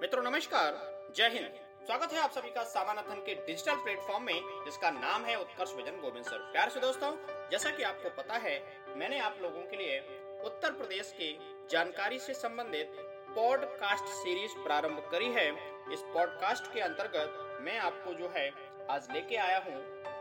मित्रों, 0.00 0.22
नमस्कार। 0.22 0.74
जय 1.16 1.28
हिंद। 1.28 1.54
स्वागत 1.86 2.12
है 2.12 2.18
आप 2.20 2.30
सभी 2.30 2.50
का 2.50 2.62
सामानाथन 2.62 3.20
के 3.20 3.34
डिजिटल 3.34 3.76
प्लेटफॉर्म 3.76 4.24
में, 4.24 4.64
जिसका 4.64 4.90
नाम 4.90 5.24
है 5.24 5.36
उत्कर्ष 5.40 5.72
विजन 5.74 6.00
गोविंद 6.00 6.24
सर। 6.24 6.38
प्यार 6.52 6.70
से 6.70 6.80
दोस्तों 6.80 7.10
जैसा 7.50 7.70
कि 7.70 7.82
आपको 7.82 8.10
पता 8.10 8.34
है, 8.34 8.54
मैंने 8.96 9.18
आप 9.18 9.38
लोगों 9.42 9.62
के 9.62 9.76
लिए 9.76 9.98
उत्तर 10.44 10.72
प्रदेश 10.72 11.14
के 11.20 11.32
जानकारी 11.70 12.18
से 12.18 12.34
संबंधित 12.34 12.92
पॉडकास्ट 13.36 14.04
सीरीज़ 14.04 14.58
प्रारंभ 14.58 15.08
करी 15.12 15.32
है। 15.32 15.48
इस 15.92 16.02
पॉडकास्ट 16.14 16.72
के 16.74 16.80
अंतर्गत 16.80 17.58
मैं 17.60 17.78
आपको 17.78 18.14
जो 18.14 18.32
है, 18.36 18.50
आज 18.90 19.08
लेके 19.12 19.36
आया 19.36 19.58
हूँ 19.58 19.76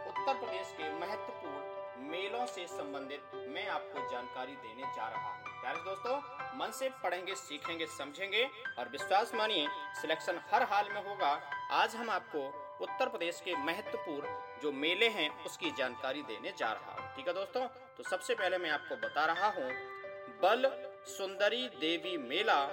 उत्तर 0.07 0.33
प्रदेश 0.33 0.73
के 0.77 0.93
महत्वपूर्ण 0.93 2.09
मेलों 2.09 2.45
से 2.45 2.67
संबंधित 2.67 3.35
मैं 3.47 3.67
आपको 3.67 4.09
जानकारी 4.11 4.55
देने 4.55 4.95
जा 4.95 5.07
रहा 5.07 5.29
हूँ। 5.29 5.43
दोस्तों 5.85 6.44
मन 6.55 6.71
से 6.71 6.89
पढ़ेंगे, 7.03 7.35
सीखेंगे, 7.35 7.85
समझेंगे 7.87 8.43
और 8.79 8.89
विश्वास 8.89 9.33
मानिए 9.35 9.67
सिलेक्शन 10.01 10.39
हर 10.51 10.63
हाल 10.63 10.89
में 10.89 11.01
होगा। 11.03 11.31
आज 11.73 11.95
हम 11.95 12.09
आपको 12.09 12.43
उत्तर 12.81 13.09
प्रदेश 13.09 13.41
के 13.45 13.55
महत्वपूर्ण 13.55 14.61
जो 14.61 14.71
मेले 14.73 15.07
हैं, 15.09 15.29
उसकी 15.45 15.71
जानकारी 15.71 16.21
देने 16.23 16.53
जा 16.57 16.71
रहा 16.71 16.93
हूँ। 16.93 17.15
ठीक 17.15 17.27
है 17.27 17.33
दोस्तों? 17.33 17.67
तो 17.97 18.03
सबसे 18.03 18.35
पहले 18.35 18.57
मैं 18.57 18.69
आपको 18.69 18.95
बता 18.97 19.25
रहा 19.25 19.47
हूँ, 19.49 19.69
बल 20.41 20.71
सुंदरी 21.07 21.67
देवी 21.79 22.17
मेला। 22.19 22.65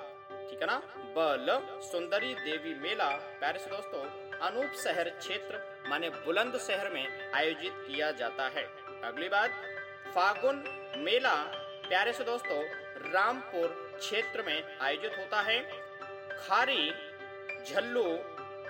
ठीक 0.51 0.61
है 0.61 0.67
ना? 0.67 0.77
बल 1.17 1.47
सुंदरी 1.83 2.35
देवी 2.35 2.75
मेला। 2.81 3.09
पैरिस 3.41 3.67
दोस्तों, 3.67 4.03
अनूप 4.41 4.73
शहर 4.75 5.11
क्षेत्र, 5.11 5.61
माने 5.89 6.09
बुलंद 6.11 6.59
शहर 6.59 6.91
में 6.91 7.33
आयोजित 7.33 7.73
किया 7.79 8.11
जाता 8.13 8.49
है। 8.49 8.65
अगली 9.05 9.29
बात, 9.29 9.51
फागुन 10.15 10.65
मेला। 10.99 11.35
प्यारे 11.85 12.13
से 12.13 12.25
दोस्तों 12.25 12.63
रामपुर 13.05 13.69
क्षेत्र 13.99 14.43
में 14.43 14.79
आयोजित 14.79 15.19
होता 15.19 15.41
है। 15.41 15.61
खारी, 16.39 16.91
झल्लू, 17.65 18.05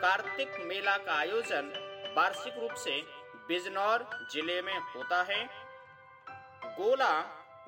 कार्तिक 0.00 0.56
मेला 0.60 0.96
का 0.96 1.12
आयोजन 1.12 1.72
वार्षिक 2.16 2.58
रूप 2.58 2.74
से 2.76 3.00
बिजनौर 3.48 4.08
ज़िले 4.32 4.60
में 4.62 4.76
होता 4.94 5.22
है। 5.22 5.44
गोला 6.72 7.12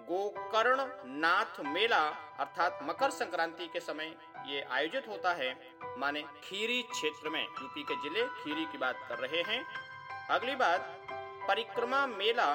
गोकर्ण 0.01 0.85
नाथ 1.21 1.61
मेला, 1.65 2.03
अर्थात 2.41 2.79
मकर 2.83 3.11
संक्रांति 3.11 3.67
के 3.67 3.81
समय 3.81 4.15
ये 4.47 4.61
आयोजित 4.71 5.09
होता 5.09 5.33
है, 5.33 5.55
माने 5.99 6.23
खीरी 6.45 6.81
क्षेत्र 6.83 7.29
में, 7.29 7.43
यूपी 7.43 7.83
के 7.83 7.95
ज़िले 8.03 8.27
खीरी 8.35 8.65
की 8.65 8.79
बात 8.79 9.07
कर 9.09 9.19
रहे 9.19 9.43
हैं। 9.43 9.65
अगली 10.31 10.55
बात, 10.57 10.81
परिक्रमा 11.49 12.07
मेला 12.07 12.53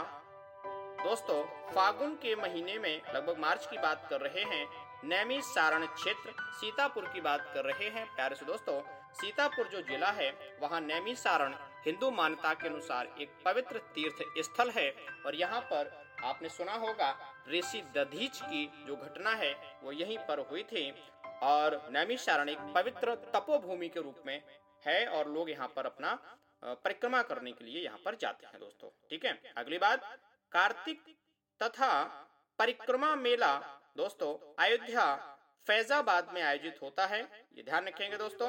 दोस्तों, 1.03 1.43
फागुन 1.73 2.15
के 2.15 2.35
महीने 2.35 2.77
में 2.79 3.01
लगभग 3.15 3.37
मार्च 3.39 3.65
की 3.65 3.77
बात 3.77 4.07
कर 4.09 4.21
रहे 4.21 4.41
हैं, 4.43 4.65
नैमी 5.03 5.41
सारण 5.41 5.85
क्षेत्र, 5.85 6.31
सीतापुर 6.53 7.05
की 7.05 7.21
बात 7.21 7.51
कर 7.53 7.65
रहे 7.65 7.89
हैं। 7.89 8.05
प्यारे 8.15 8.35
से 8.35 8.45
दोस्तों, 8.45 8.81
सीतापुर 9.13 9.67
जो 9.67 9.81
जिला 9.81 10.09
है, 10.11 10.29
वहाँ 10.61 10.81
नैमी 10.81 11.15
सारण 11.15 11.55
हिंदू 11.85 12.09
मान्यता 12.11 12.53
के 12.53 12.67
अनुसार 12.67 13.15
एक 13.21 13.37
पवित्र 13.45 13.77
तीर्थ 13.95 14.23
स्थल 14.39 14.69
है। 14.69 14.89
और 15.25 15.35
यहाँ 15.35 15.61
पर 15.61 15.91
आपने 16.23 16.49
सुना 16.49 16.73
होगा, 16.73 17.15
ऋषि 17.49 17.81
दधीच 17.95 18.41
की 18.41 18.65
जो 18.87 18.95
घटना 18.95 19.35
है, 19.35 19.55
वो 19.83 19.91
यहीं 19.91 20.17
पर 20.17 20.47
हुई 20.51 20.63
थी। 20.63 20.91
और 21.43 21.81
नैमी 21.91 22.17
सारण 22.17 22.49
एक 22.49 22.73
पवित्र 22.75 23.15
तपोभूमि 23.35 23.89
के 23.89 24.01
रूप 24.01 24.23
में 24.25 24.41
है 24.85 25.05
और 25.07 25.29
लोग 25.29 25.49
यहाँ 25.49 25.67
पर 25.67 25.85
अपना 25.85 26.17
परिक्रमा 26.63 27.21
करने 27.21 27.51
के 27.51 27.65
लिए 27.65 27.83
यहाँ 27.83 27.99
पर 28.05 28.15
जाते 28.15 28.47
हैं 28.47 28.59
दोस्तों। 28.59 28.89
ठीक 29.09 29.25
है? 29.25 29.39
अगली 29.57 29.77
बात 29.77 30.17
कार्तिक 30.51 31.03
तथा 31.63 32.03
परिक्रमा 32.59 33.15
मेला, 33.15 33.55
दोस्तों, 33.97 34.55
अयोध्या 34.59 35.15
फैजाबाद 35.67 36.31
में 36.33 36.41
आयोजित 36.41 36.79
होता 36.81 37.05
है। 37.05 37.47
ये 37.57 37.63
ध्यान 37.63 37.87
रखेंगे 37.87 38.17
दोस्तों। 38.17 38.47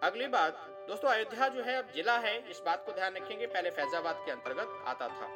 अगली 0.00 0.26
बात, 0.26 0.66
दोस्तों, 0.88 1.10
अयोध्या 1.10 1.48
जो 1.48 1.62
है, 1.62 1.76
अब 1.76 1.90
जिला 1.90 2.18
है, 2.18 2.50
इस 2.50 2.60
बात 2.60 2.86
को 2.86 2.92
ध्यान 2.92 3.14
रखेंगे। 3.14 3.46
पहले 3.46 3.70
फैजाबाद 3.70 4.22
के 4.26 4.30
अंतर्गत 4.30 4.84
आता 4.86 5.08
था। 5.08 5.28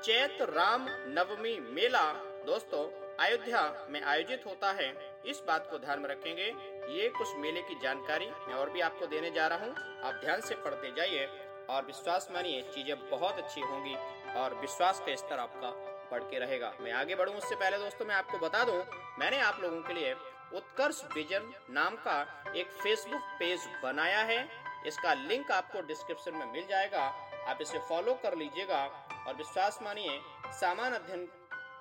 चैत 0.00 0.42
राम 0.42 0.86
नवमी 0.88 1.60
मेला, 1.60 2.12
दोस्तों, 2.46 3.02
अयोध्या 3.16 3.86
में 3.88 4.02
आयोजित 4.02 4.46
होता 4.46 4.72
है। 4.72 5.20
इस 5.26 5.40
बात 5.40 5.70
को 5.70 5.78
ध्यान 5.78 6.00
में 6.00 6.08
रखेंगे। 6.08 6.46
ये 6.92 7.08
कुछ 7.08 7.28
मेले 7.36 7.62
की 7.62 7.74
जानकारी 7.74 8.26
मैं 8.26 8.54
और 8.54 8.70
भी 8.70 8.80
आपको 8.80 9.06
देने 9.06 9.30
जा 9.30 9.46
रहा 9.46 9.58
हूँ। 9.58 10.00
आप 10.02 10.14
ध्यान 10.14 10.40
से 10.40 10.54
पढ़ते 10.54 10.92
जाइए। 10.92 11.26
और 11.70 11.84
विश्वास 11.86 12.28
मानिए, 12.32 12.62
चीज़ें 12.64 13.10
बहुत 13.10 13.38
अच्छी 13.38 13.60
होंगी 13.60 13.94
और 14.36 14.54
विश्वास 14.60 15.00
का 15.00 15.14
स्तर 15.16 15.38
आपका 15.38 15.70
बढ़ 16.10 16.22
के 16.22 16.38
रहेगा। 16.38 16.72
मैं 16.80 16.92
आगे 16.92 17.14
बढ़ूं, 17.14 17.34
उससे 17.34 17.54
पहले 17.54 17.78
दोस्तों 17.78 18.06
मैं 18.06 18.14
आपको 18.14 18.38
बता 18.38 18.64
दूँ, 18.64 18.82
मैंने 19.18 19.38
आप 19.40 19.60
लोगों 19.62 19.80
के 19.82 19.94
लिए 19.94 20.14
उत्कर्ष 20.54 21.02
विजन 21.14 21.52
नाम 21.70 21.94
का 21.98 22.20
एक 22.56 22.70
फेसबुक 22.82 23.22
पेज 23.38 23.68
बनाया 23.82 24.20
है। 24.22 24.40
इसका 24.86 25.12
लिंक 25.14 25.50
आपको 25.52 25.80
डिस्क्रिप्शन 25.82 26.34
में 26.36 26.52
मिल 26.52 26.66
जाएगा। 26.66 27.02
आप 27.48 27.58
इसे 27.62 27.78
फॉलो 27.88 28.14
कर 28.22 28.36
लीजिएगा 28.36 28.84
और 29.26 29.34
विश्वास 29.34 29.78
मानिए, 29.82 30.18
सामान 30.52 30.92
अध्ययन 30.92 31.26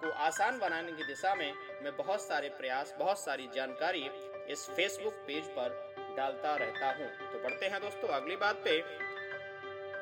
को 0.01 0.11
आसान 0.19 0.59
बनाने 0.59 0.91
की 0.91 1.03
दिशा 1.03 1.33
में 1.35 1.53
मैं 1.83 1.95
बहुत 1.97 2.21
सारे 2.21 2.49
प्रयास, 2.51 2.93
बहुत 2.99 3.19
सारी 3.19 3.47
जानकारी 3.55 4.09
इस 4.49 4.67
फेसबुक 4.69 5.13
पेज 5.27 5.49
पर 5.49 6.15
डालता 6.17 6.55
रहता 6.55 6.87
हूँ। 6.87 7.07
तो 7.31 7.43
बढ़ते 7.43 7.65
हैं 7.65 7.81
दोस्तों, 7.81 8.07
अगली 8.09 8.35
बात 8.37 8.61
पे 8.65 8.79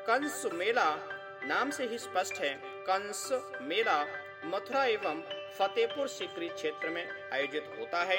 कंस 0.06 0.44
मेला, 0.54 0.84
नाम 1.44 1.70
से 1.70 1.86
ही 1.86 1.98
स्पष्ट 1.98 2.40
है। 2.40 2.54
कंस 2.86 3.28
मेला, 3.62 3.98
मथुरा 4.44 4.84
एवं 4.84 5.20
फतेहपुर 5.58 6.08
सिकरी 6.08 6.48
क्षेत्र 6.48 6.88
में 6.88 7.04
आयोजित 7.32 7.74
होता 7.78 8.02
है। 8.04 8.18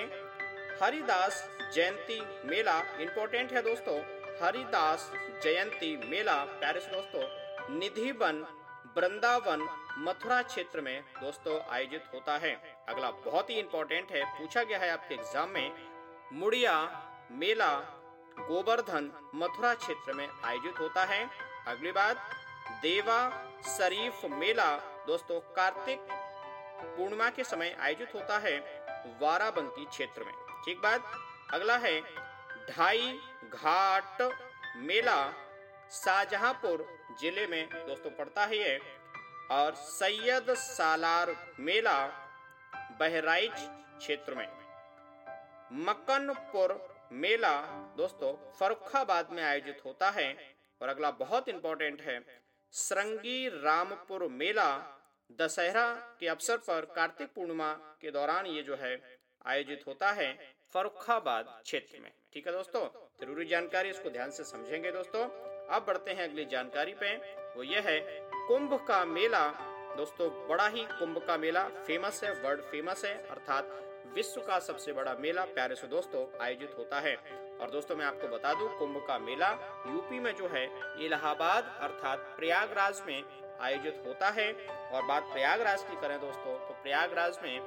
हरिदास 0.82 1.44
जयंती 1.74 2.20
मेला 2.46 2.80
इंपॉर्टेंट 3.02 3.54
है 3.54 3.62
दोस्तों। 3.62 3.98
हरिदास 4.42 5.12
जयंती 5.44 5.96
मेला 6.10 6.44
पैरिस 6.62 6.86
दोस्तों, 6.86 7.24
निधि 7.80 8.12
वन, 8.12 8.46
वृंदावन, 8.98 9.68
मथुरा 10.00 10.42
क्षेत्र 10.42 10.82
में 10.82 11.02
दोस्तों 11.22 11.60
आयोजित 11.70 12.04
होता 12.14 12.38
है। 12.38 12.54
अगला 12.90 13.12
बहुत 13.26 13.50
ही 13.50 13.60
इंपॉर्टेंट 13.60 14.12
है, 14.12 14.24
पूछा 14.38 14.64
गया 14.64 14.80
है 14.80 14.90
आपके 14.90 15.16
एग्ज़ाम 15.16 15.50
में। 15.50 15.72
मुड़िया 16.34 16.76
मेला, 17.34 17.74
गोवर्धन, 18.40 19.12
मथुरा 19.36 19.74
क्षेत्र 19.76 20.14
में 20.14 20.28
आयोजित 20.28 20.80
होता 20.80 21.04
है। 21.06 21.26
अगली 21.68 21.92
बात, 21.92 22.18
देवा 22.82 23.20
शरीफ 23.68 24.22
मेला, 24.30 24.76
दोस्तों, 25.08 25.40
कार्तिक 25.56 26.08
पूर्णिमा 26.98 27.30
के 27.30 27.44
समय 27.44 27.76
आयोजित 27.80 28.14
होता 28.16 28.38
है 28.38 28.58
वाराबंकी 29.22 29.86
क्षेत्र 29.86 30.24
में। 30.24 30.34
ठीक 30.66 30.78
बात? 30.78 31.12
अगला 31.54 31.76
है, 31.78 32.00
ढाई 32.70 33.12
घाट 33.54 34.22
मेला 34.78 35.20
शाहजहांपुर 35.92 36.86
ज़िले 37.22 37.46
में, 37.48 37.70
दोस्तों, 37.88 38.10
पड़ता 38.10 38.46
है 38.46 38.58
ये 38.58 38.80
और 39.52 39.76
सैयद 39.76 40.54
सालार 40.56 41.36
मेला 41.60 41.98
बहराइच 43.00 43.54
क्षेत्र 43.98 44.36
में। 44.36 44.48
मक्कनपुर 45.86 46.80
मेला, 47.14 47.60
दोस्तों 47.98 48.34
फरुखाबाद 48.60 49.30
में 49.32 49.44
आयोजित 49.44 49.82
होता 49.86 50.10
है 50.10 50.34
और 50.82 50.90
अगला 50.90 51.12
बहुत 51.12 51.50
इंपॉर्टेंट 51.50 52.02
है, 52.02 52.20
श्रृंगी 52.74 53.48
रामपुर 53.64 54.28
मेला 54.32 54.70
दशहरा 55.40 55.88
के 56.20 56.28
अवसर 56.28 56.58
पर 56.58 56.86
कार्तिक 56.96 57.34
पूर्णिमा 57.36 57.72
के 58.02 58.12
दौरान 58.12 58.46
ये 58.46 58.64
जो 58.64 58.76
है 58.76 59.20
आयोजित 59.46 59.84
होता 59.88 60.12
है 60.12 60.34
फरुखाबाद 60.74 61.60
क्षेत्र 61.64 62.00
में। 62.00 62.12
ठीक 62.34 62.48
है 62.48 62.54
दोस्तों? 62.54 62.86
ज़रूरी 63.22 63.46
जानकारी 63.46 63.90
इसको 63.90 64.10
ध्यान 64.10 64.32
से 64.32 64.44
समझेंगे 64.44 64.92
दोस्तों। 64.92 65.24
अब 65.68 65.86
बढ़ते 65.88 66.12
हैं 66.12 66.24
अगली 66.24 66.46
जानकारी 66.46 66.94
पे। 66.94 67.16
वो 67.56 67.64
ये 67.64 67.80
है, 67.80 68.00
कुंभ 68.48 68.74
का 68.88 69.04
मेला। 69.06 69.48
दोस्तों, 69.98 70.30
बड़ा 70.48 70.68
ही 70.68 70.84
कुंभ 70.90 71.18
का 71.28 71.38
मेला 71.38 71.64
फ़ेमस 71.88 72.24
है 72.24 72.32
वर्ल्ड 72.34 72.62
फ़ेमस 72.62 73.04
है, 73.06 73.14
अर्थात 73.28 73.70
विश्व 74.16 74.42
का 74.42 74.60
सबसे 74.60 74.94
बड़ा 74.94 75.14
मेला, 75.14 75.46
प्यारे 75.46 75.76
से 75.76 75.88
दोस्तों, 75.88 76.26
आयोजित 76.42 76.76
होता 76.78 77.00
है। 77.00 77.16
और 77.62 77.70
दोस्तों, 77.70 77.96
मैं 77.96 78.06
आपको 78.06 78.28
बता 78.28 78.54
दूँ, 78.54 78.68
कुंभ 78.78 78.98
का 79.08 79.18
मेला 79.20 79.50
यूपी 79.88 80.20
में 80.20 80.34
जो 80.36 80.48
है, 80.48 80.66
इलाहाबाद 81.06 81.78
अर्थात 81.82 82.20
प्रयागराज 82.38 83.02
में 83.08 83.24
आयोजित 83.62 84.04
होता 84.08 84.30
है। 84.30 84.52
और 84.92 85.06
बात 85.06 85.24
प्रयागराज 85.24 85.84
की 85.84 85.96
करें 86.02 86.20
दोस्तों 86.22 86.58
तो 86.58 86.74
प्रयागराज 86.84 87.38
में 87.44 87.60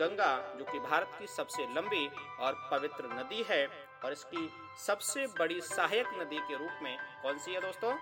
गंगा, 0.00 0.54
जो 0.58 0.64
कि 0.64 0.78
भारत 0.78 1.16
की 1.18 1.26
सबसे 1.26 1.66
लंबी 1.74 2.06
और 2.40 2.68
पवित्र 2.70 3.04
नदी 3.12 3.42
है, 3.42 3.66
और 4.04 4.12
इसकी 4.12 4.48
सबसे 4.86 5.26
बड़ी 5.26 5.60
सहायक 5.60 6.06
नदी 6.18 6.38
के 6.38 6.56
रूप 6.56 6.82
में 6.82 6.96
कौन 7.22 7.38
सी 7.38 7.54
है 7.54 7.60
दोस्तों? 7.60 7.94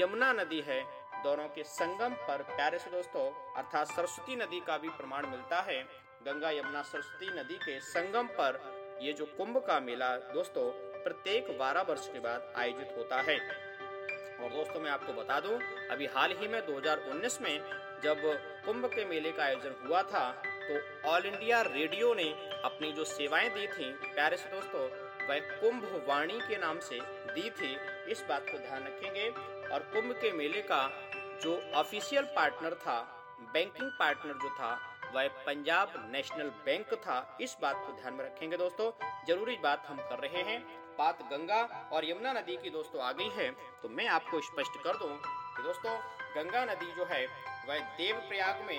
यमुना 0.00 0.32
नदी 0.32 0.60
है। 0.60 0.82
दोनों 1.22 1.48
के 1.48 1.64
संगम 1.64 2.14
पर 2.28 2.42
प्यारे 2.42 2.78
से 2.78 2.90
दोस्तों, 2.90 3.26
अर्थात 3.56 3.86
सरस्वती 3.86 4.36
नदी 4.36 4.60
का 4.60 4.78
भी 4.78 4.88
प्रमाण 4.88 5.26
मिलता 5.26 5.60
है। 5.60 5.82
गंगा, 6.22 6.50
यमुना, 6.50 6.82
सरस्वती 6.82 7.26
नदी 7.30 7.54
के 7.54 7.78
संगम 7.80 8.26
पर 8.26 8.60
ये 9.02 9.12
जो 9.12 9.26
कुंभ 9.26 9.58
का 9.58 9.78
मेला 9.80 10.16
दोस्तों 10.16 10.70
प्रत्येक 11.04 11.58
बारह 11.58 11.82
वर्ष 11.82 12.08
के 12.08 12.18
बाद 12.18 12.52
आयोजित 12.56 12.94
होता 12.96 13.20
है। 13.20 13.38
और 14.40 14.50
दोस्तों, 14.50 14.80
मैं 14.80 14.90
आपको 14.90 15.12
बता 15.12 15.40
दूँ, 15.40 15.60
अभी 15.90 16.06
हाल 16.06 16.32
ही 16.32 16.48
में 16.48 16.66
2019 16.66 17.40
में 17.40 17.58
जब 18.04 18.22
कुंभ 18.66 18.86
के 18.86 19.04
मेले 19.04 19.32
का 19.32 19.44
आयोजन 19.44 19.74
हुआ 19.86 20.02
था 20.02 20.42
तो 20.62 21.08
ऑल 21.08 21.26
इंडिया 21.26 21.62
रेडियो 21.62 22.14
ने 22.14 22.30
अपनी 22.64 22.92
जो 22.92 23.04
सेवाएँ 23.04 23.48
दी 23.48 23.66
थी, 23.66 23.92
प्यारे 23.92 24.36
से 24.36 24.50
दोस्तों, 24.50 24.82
वह 25.28 25.38
कुंभ 25.38 26.04
वाणी 26.08 26.38
के 26.40 26.56
नाम 26.56 26.78
से 26.78 26.98
दी 27.34 27.50
थी। 27.50 27.76
इस 28.10 28.24
बात 28.28 28.46
को 28.52 28.58
ध्यान 28.58 28.84
रखेंगे। 28.84 29.28
और 29.68 29.80
कुंभ 29.80 30.12
के 30.12 30.32
मेले 30.32 30.62
का 30.62 30.88
जो 31.42 31.72
ऑफिशियल 31.74 32.24
पार्टनर 32.24 32.74
था 32.74 33.00
बैंकिंग 33.52 33.90
पार्टनर 33.90 34.32
जो 34.32 34.50
था, 34.50 34.72
वह 35.14 35.28
पंजाब 35.28 36.10
नेशनल 36.12 36.48
बैंक 36.64 36.94
था। 36.94 37.38
इस 37.40 37.56
बात 37.62 37.76
को 37.76 37.92
ध्यान 37.92 38.14
में 38.14 38.24
रखेंगे 38.24 38.56
दोस्तों। 38.56 38.90
ज़रूरी 39.26 39.56
बात 39.56 39.86
हम 39.86 39.96
कर 39.96 40.18
रहे 40.18 40.42
हैं 40.42 40.81
बात 40.98 41.22
गंगा 41.22 41.62
और 41.92 42.04
यमुना 42.04 42.32
नदी 42.32 42.56
की 42.56 42.70
दोस्तों 42.70 43.02
आ 43.02 43.12
गई 43.12 43.28
है 43.28 43.50
तो 43.82 43.88
मैं 43.88 44.06
आपको 44.08 44.40
स्पष्ट 44.40 44.82
कर 44.84 44.96
दूँ 44.96 45.16
कि 45.56 45.62
दोस्तों, 45.62 45.96
गंगा 46.34 46.64
नदी 46.64 46.92
जो 46.92 47.04
है, 47.04 47.26
वह 47.68 47.78
देवप्रयाग 47.96 48.62
में 48.66 48.78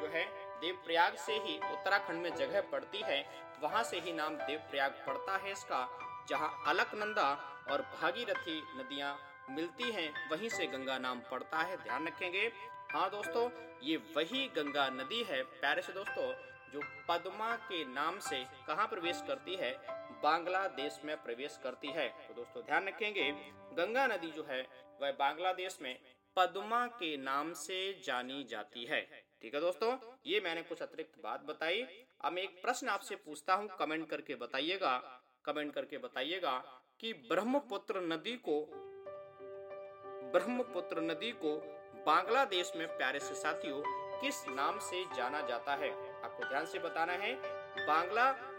जो 0.00 0.06
है, 0.08 0.24
देवप्रयाग 0.60 1.16
से 1.16 1.32
ही 1.38 1.56
उत्तराखंड 1.72 2.22
में 2.22 2.34
जगह 2.36 2.60
पड़ती 2.72 3.02
है। 3.04 3.20
वहाँ 3.62 3.82
से 3.82 4.00
ही 4.00 4.12
नाम 4.12 4.36
देवप्रयाग 4.36 5.02
पड़ता 5.06 5.36
है 5.36 5.52
इसका, 5.52 5.88
जहाँ 6.28 6.64
अलकनंदा 6.66 7.28
और 7.70 7.82
भागीरथी 7.94 8.60
नदियाँ 8.76 9.16
मिलती 9.50 9.90
हैं, 9.92 10.30
वहीं 10.30 10.48
से 10.48 10.66
गंगा 10.66 10.98
नाम 10.98 11.20
पड़ता 11.30 11.58
है। 11.58 11.76
ध्यान 11.76 12.06
रखेंगे। 12.06 12.50
हाँ 12.92 13.08
दोस्तों, 13.10 13.48
ये 13.82 13.96
वही 14.16 14.46
गंगा 14.56 14.88
नदी 14.88 15.22
है, 15.22 15.42
प्यारे 15.42 15.82
से 15.82 15.92
दोस्तों, 15.92 16.32
जो 16.72 16.80
पद्मा 17.08 17.54
के 17.56 17.84
नाम 17.84 18.18
से 18.20 18.44
कहाँ 18.66 18.86
प्रवेश 18.86 19.22
करती 19.26 19.56
है? 19.56 19.72
बांग्लादेश 20.24 21.00
में 21.04 21.16
प्रवेश 21.16 21.58
करती 21.62 21.88
है। 21.88 22.08
तो 22.28 22.34
दोस्तों, 22.34 22.62
ध्यान 22.62 22.88
रखेंगे, 22.88 23.30
गंगा 23.72 24.06
नदी 24.06 24.30
जो 24.30 24.44
है, 24.44 24.60
वह 25.02 25.10
बांग्लादेश 25.12 25.78
में 25.82 25.98
पद्मा 26.36 26.86
के 26.86 27.16
नाम 27.16 27.52
से 27.52 28.00
जानी 28.04 28.44
जाती 28.44 28.84
है। 28.84 29.00
ठीक 29.42 29.54
है 29.54 29.60
दोस्तों, 29.60 29.96
ये 30.26 30.40
मैंने 30.40 30.62
कुछ 30.62 30.82
अतिरिक्त 30.82 31.18
बात 31.22 31.40
बताई। 31.40 31.82
अब 32.24 32.32
मैं 32.32 32.42
एक 32.42 32.62
प्रश्न 32.62 32.88
आपसे 32.88 33.16
पूछता 33.16 33.54
हूँ, 33.54 33.68
कमेंट 33.78 34.08
करके 34.08 34.34
बताइएगा, 34.34 34.96
कमेंट 35.44 35.72
करके 35.74 35.98
बताइएगा 35.98 36.58
कि 37.00 37.12
ब्रह्मपुत्र 37.12 38.00
नदी 38.02 38.36
को, 38.48 38.60
ब्रह्मपुत्र 40.32 41.00
नदी 41.00 41.30
को 41.30 41.56
बांग्लादेश 42.06 42.72
में 42.76 42.86
प्यारे 42.88 43.20
से 43.20 43.34
साथियों, 43.34 43.82
किस 44.20 44.48
नाम 44.48 44.78
से 44.78 45.04
जाना 45.16 45.40
जाता 45.40 45.74
है? 45.74 45.90
आपको 46.22 46.48
ध्यान 46.48 46.66
से 46.66 46.78
बताना 46.78 47.12
है 47.12 47.34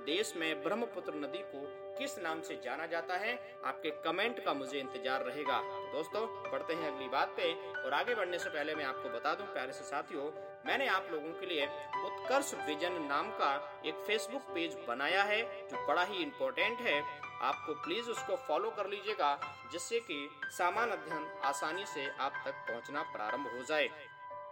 बांग्लादेश 0.05 0.33
में 0.37 0.63
ब्रह्मपुत्र 0.63 1.13
नदी 1.15 1.37
को 1.51 1.59
किस 1.97 2.17
नाम 2.19 2.41
से 2.41 2.55
जाना 2.63 2.85
जाता 2.85 3.15
है? 3.17 3.33
आपके 3.65 3.89
कमेंट 4.03 4.43
का 4.45 4.53
मुझे 4.53 4.79
इंतज़ार 4.79 5.23
रहेगा। 5.23 5.59
दोस्तों, 5.93 6.21
बढ़ते 6.51 6.73
हैं 6.73 6.91
अगली 6.91 7.07
बात 7.07 7.33
पे, 7.37 7.51
और 7.81 7.93
आगे 7.93 8.15
बढ़ने 8.15 8.39
से 8.39 8.49
पहले 8.49 8.75
मैं 8.75 8.85
आपको 8.85 9.09
बता 9.09 9.33
दूँ, 9.35 9.47
प्यारे 9.47 9.73
से 9.73 9.83
साथियों, 9.83 10.25
मैंने 10.65 10.87
आप 10.87 11.07
लोगों 11.11 11.31
के 11.39 11.45
लिए 11.45 11.65
उत्कर्ष 12.05 12.53
विजन 12.67 13.01
नाम 13.09 13.29
का 13.31 13.51
एक 13.85 14.03
फेसबुक 14.07 14.41
पेज 14.53 14.77
बनाया 14.87 15.23
है, 15.23 15.41
जो 15.67 15.85
बड़ा 15.87 16.03
ही 16.03 16.23
इम्पोर्टेंट 16.23 16.81
है। 16.81 17.01
आपको 17.41 17.73
प्लीज़ 17.83 18.09
उसको 18.09 18.35
फॉलो 18.47 18.69
कर 18.71 18.89
लीजिएगा, 18.89 19.37
जिससे 19.71 19.99
कि 19.99 20.29
सामान 20.51 20.91
अध्ययन 20.91 21.27
आसानी 21.43 21.85
से 21.85 22.09
आप 22.19 22.43
तक 22.45 22.65
पहुँचना 22.69 23.01
प्रारंभ 23.13 23.47
हो 23.47 23.63
जाए। 23.63 23.87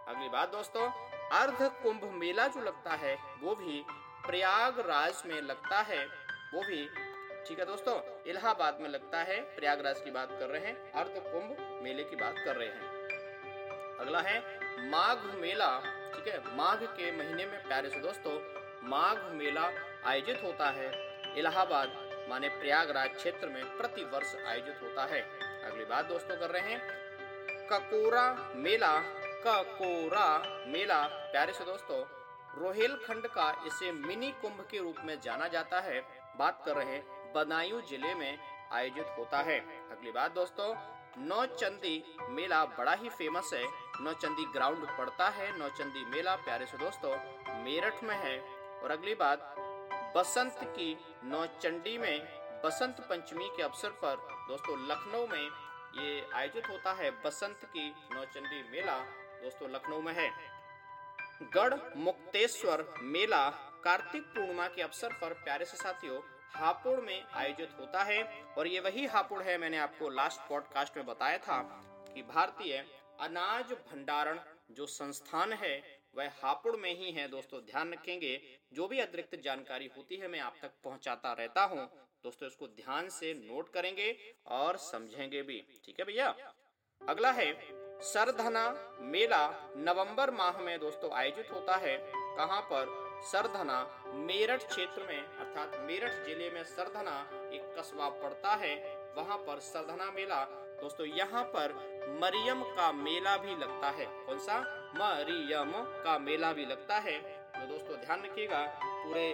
अगली 0.08 0.28
बात 0.28 0.50
दोस्तों, 0.52 0.88
अर्ध 1.32 1.62
कुंभ 1.82 2.10
मेला 2.14 2.46
जो 2.46 2.60
लगता 2.60 2.94
है, 2.96 3.14
वो 3.42 3.54
भी 3.54 3.84
प्रयागराज 4.26 5.22
में 5.26 5.40
लगता 5.42 5.80
है, 5.80 6.04
वो 6.54 6.60
भी, 6.60 6.88
ठीक 7.46 7.58
है 7.58 7.64
दोस्तों, 7.64 8.22
इलाहाबाद 8.26 8.78
में 8.80 8.88
लगता 8.88 9.18
है, 9.18 9.40
प्रयागराज 9.56 10.00
की 10.00 10.10
बात 10.10 10.28
कर 10.40 10.46
रहे 10.46 10.60
हैं 10.60 10.92
अर्ध 10.92 11.18
कुंभ 11.18 11.82
मेले 11.82 12.04
की 12.04 12.16
बात 12.16 12.34
कर 12.44 12.56
रहे 12.56 12.68
हैं। 12.68 13.98
अगला 13.98 14.20
है 14.20 14.38
माघ 14.90 15.18
मेला, 15.34 15.68
ठीक 16.14 16.28
है, 16.28 16.56
माघ 16.56 16.78
के 16.82 17.10
महीने 17.12 17.46
में, 17.46 17.62
प्यारे 17.62 17.90
से 17.90 18.00
दोस्तों, 18.00 18.32
माघ 18.88 19.18
मेला 19.32 19.68
आयोजित 20.06 20.40
होता 20.44 20.70
है, 20.70 20.90
इलाहाबाद, 21.38 21.88
माने 22.28 22.48
प्रयागराज 22.48 23.14
क्षेत्र 23.16 23.48
में 23.48 23.64
प्रति 23.78 24.04
वर्ष 24.04 24.34
आयोजित 24.46 24.80
होता 24.82 25.04
है। 25.04 25.20
अगली 25.64 25.84
बात 25.84 26.04
दोस्तों 26.04 26.36
कर 26.36 26.50
रहे 26.50 26.72
हैं, 26.72 26.80
ककोरा 27.68 28.52
मेला 28.56 28.98
ककोरा 29.46 30.26
मेला, 30.66 31.02
प्यारे 31.32 31.52
से 31.52 31.64
दोस्तों 31.64 32.23
रोहेलखंड 32.58 33.26
का 33.26 33.64
इसे 33.66 33.92
मिनी 33.92 34.30
कुंभ 34.30 34.66
के 34.70 34.78
रूप 34.78 34.96
में 35.04 35.20
जाना 35.20 35.48
जाता 35.48 35.80
है। 35.80 36.00
बात 36.38 36.62
कर 36.66 36.76
रहे 36.76 36.98
बदायूं 37.34 37.80
ज़िले 37.80 38.14
में 38.14 38.38
आयोजित 38.72 39.06
होता 39.18 39.38
है। 39.38 39.58
अगली 39.90 40.10
बात 40.10 40.32
दोस्तों, 40.32 40.74
नौचंदी 41.18 42.16
मेला 42.28 42.64
बड़ा 42.64 42.92
ही 42.92 43.08
फ़ेमस 43.08 43.50
है। 43.54 43.64
नौचंदी 44.00 44.44
ग्राउंड 44.44 44.86
पड़ता 44.98 45.28
है। 45.28 45.58
नौचंदी 45.58 46.04
मेला, 46.04 46.36
प्यारे 46.36 46.66
से 46.66 46.78
दोस्तों, 46.78 47.16
मेरठ 47.64 48.02
में 48.04 48.16
है। 48.16 48.38
और 48.82 48.90
अगली 48.90 49.14
बात, 49.14 49.54
बसंत 50.16 50.58
की 50.62 50.96
नौचंडी 51.24 51.98
में 51.98 52.20
बसंत 52.64 53.00
पंचमी 53.00 53.48
के 53.56 53.62
अवसर 53.62 53.88
पर 53.88 54.16
दोस्तों, 54.48 54.78
लखनऊ 54.88 55.26
में 55.26 55.50
ये 55.96 56.26
आयोजित 56.34 56.68
होता 56.68 56.92
है। 56.92 57.10
बसंत 57.22 57.64
की 57.64 57.94
नौचंडी 58.12 58.62
मेला 58.70 58.98
दोस्तों, 59.42 59.70
लखनऊ 59.70 60.00
में 60.00 60.12
है। 60.12 60.53
गढ़, 61.52 61.74
मुक्तेश्वर 61.96 62.94
मेला, 63.02 63.50
कार्तिक 63.84 64.22
पूर्णिमा 64.22 64.68
के 64.68 64.82
अवसर 64.82 65.12
पर 65.12 65.32
प्यारे 65.32 65.64
से 65.64 65.76
साथियों, 65.76 66.20
हापुड़ 66.50 67.00
में 67.00 67.22
आयोजित 67.22 67.70
होता 67.80 68.02
है। 68.02 68.22
और 68.58 68.66
ये 68.66 68.80
वही 68.80 69.06
हापुड़ 69.06 69.42
है 69.42 69.58
मैंने 69.58 69.78
आपको 69.78 70.08
लास्ट 70.08 70.48
पॉडकास्ट 70.48 70.96
में 70.96 71.06
बताया 71.06 71.38
था 71.38 71.62
कि 72.14 72.22
भारतीय 72.22 72.84
अनाज 73.20 73.72
भंडारण 73.72 74.40
जो 74.70 74.86
संस्थान 74.86 75.52
है, 75.52 76.00
वह 76.14 76.30
हापुड़ 76.42 76.76
में 76.76 76.94
ही 76.94 77.10
है। 77.12 77.28
दोस्तों, 77.28 77.60
ध्यान 77.60 77.92
रखेंगे, 77.92 78.60
जो 78.72 78.88
भी 78.88 79.00
अतिरिक्त 79.00 79.36
जानकारी 79.36 79.90
होती 79.96 80.16
है 80.16 80.28
मैं 80.28 80.40
आप 80.40 80.56
तक 80.62 80.72
पहुंचाता 80.84 81.32
रहता 81.32 81.64
हूँ। 81.64 81.86
दोस्तों, 82.24 82.48
इसको 82.48 82.66
ध्यान 82.66 83.08
से 83.08 83.34
नोट 83.34 83.72
करेंगे 83.72 84.34
और 84.46 84.76
समझेंगे 84.76 85.42
भी। 85.42 85.64
ठीक 85.84 86.00
है 86.00 86.06
भैया? 86.06 86.34
अगला 87.08 87.32
है 87.32 87.52
सरधना 88.04 88.64
मेला 89.02 89.42
नवंबर 89.78 90.30
माह 90.30 90.58
में 90.60 90.78
दोस्तों 90.80 91.10
आयोजित 91.12 91.52
होता 91.52 91.76
है। 91.76 91.96
कहाँ 92.36 92.60
पर? 92.62 92.92
सरधना 93.24 93.78
मेरठ 94.26 94.66
क्षेत्र 94.68 95.02
में, 95.02 95.18
अर्थात 95.18 95.78
मेरठ 95.82 96.24
ज़िले 96.26 96.50
में 96.50 96.62
सरधना 96.66 97.14
एक 97.54 97.74
कस्बा 97.78 98.08
पड़ता 98.22 98.54
है। 98.54 98.74
वहाँ 99.16 99.36
पर 99.38 99.60
सरधना 99.62 100.10
मेला, 100.10 100.42
दोस्तों 100.80 101.06
यहाँ 101.08 101.42
पर 101.54 101.72
मरियम 102.22 102.62
का 102.76 102.90
मेला 102.94 103.36
भी 103.36 103.56
लगता 103.56 103.90
है। 103.90 104.06
कौन 104.26 104.38
सा? 104.40 104.58
मरियम 104.96 105.72
का 106.04 106.18
मेला 106.18 106.52
भी 106.52 106.66
लगता 106.66 106.98
है। 106.98 107.18
तो 107.54 107.66
दोस्तों 107.66 107.96
ध्यान 107.96 108.22
रखिएगा, 108.22 108.62
पूरे 108.80 109.26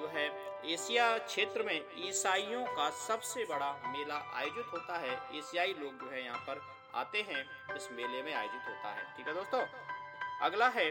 जो 0.00 0.08
है 0.08 0.26
एशिया 0.72 1.06
क्षेत्र 1.20 1.62
में 1.62 1.80
ईसाइयों 2.08 2.64
का 2.66 2.88
सबसे 3.06 3.44
बड़ा 3.44 3.72
मेला 3.86 4.22
आयोजित 4.34 4.72
होता 4.72 4.98
है। 4.98 5.12
एशियाई 5.38 5.74
लोग 5.74 6.00
जो 6.00 6.10
है 6.10 6.24
यहाँ 6.24 6.38
पर 6.38 6.66
आते 6.94 7.22
हैं, 7.22 7.76
इस 7.76 7.88
मेले 7.92 8.22
में 8.22 8.34
आयोजित 8.34 8.68
होता 8.68 8.88
है। 8.88 9.16
ठीक 9.16 9.28
है 9.28 9.34
दोस्तों? 9.34 9.62
अगला 10.42 10.68
है, 10.68 10.90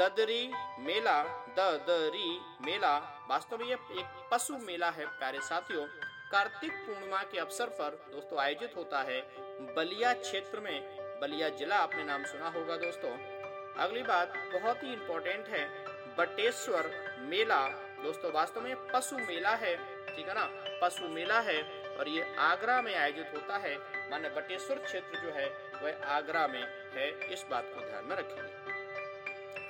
ददरी 0.00 0.52
मेला 0.78 1.22
ददरी 1.56 2.40
मेला। 2.60 2.96
वास्तव 3.30 3.58
में 3.58 3.66
ये 3.66 3.74
एक 3.74 4.28
पशु 4.30 4.58
मेला 4.58 4.90
है, 4.90 5.06
प्यारे 5.06 5.40
साथियों। 5.40 5.86
कार्तिक 6.32 6.72
पूर्णिमा 6.72 7.22
के 7.22 7.38
अवसर 7.38 7.66
पर 7.66 7.90
दोस्तों 8.12 8.38
आयोजित 8.38 8.72
होता 8.76 9.02
है 9.02 9.20
बलिया 9.74 10.12
क्षेत्र 10.12 10.60
में। 10.60 10.96
बलिया 11.20 11.48
जिला 11.48 11.76
आपने 11.76 12.04
नाम 12.04 12.24
सुना 12.24 12.48
होगा 12.48 12.76
दोस्तों। 12.76 13.10
अगली 13.74 14.02
बात 14.02 14.32
बहुत 14.52 14.82
ही 14.82 14.92
इम्पोर्टेंट 14.92 15.48
है, 15.48 15.68
बटेश्वर 16.16 16.90
मेला। 17.20 17.68
दोस्तों 18.02 18.32
वास्तव 18.32 18.60
में 18.60 18.74
पशु 18.88 19.18
मेला 19.18 19.50
है, 19.50 19.76
ठीक 20.06 20.28
है 20.28 20.34
ना? 20.34 20.48
पशु 20.82 21.08
मेला 21.08 21.40
है 21.40 21.62
और 21.96 22.08
ये 22.08 22.36
आगरा 22.38 22.80
में 22.82 22.94
आयोजित 22.94 23.32
होता 23.34 23.56
है 23.56 23.76
माने 24.10 24.28
बटेश्वर 24.28 24.78
क्षेत्र 24.78 25.18
जो 25.18 25.30
है, 25.30 25.46
वह 25.82 26.06
आगरा 26.06 26.46
में 26.46 26.92
है, 26.94 27.32
इस 27.32 27.42
बात 27.42 27.64
को 27.64 27.80
ध्यान 27.80 28.04
में 28.04 28.16
रखेंगे। 28.16 28.72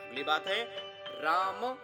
अगली 0.09 0.23
बात 0.23 0.47
है, 0.47 0.65
राम 1.23 1.79